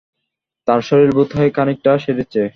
তার 0.67 0.81
শরীর 0.81 1.11
বোধ 1.11 1.29
হয় 1.37 1.51
খানিকটা 1.51 1.91
সেরেছে। 1.97 2.41